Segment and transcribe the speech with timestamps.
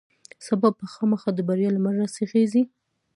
[0.45, 2.63] سبا به خامخا د بریا لمر راخیژي.